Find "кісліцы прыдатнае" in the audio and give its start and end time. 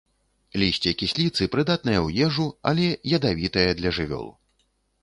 1.01-1.95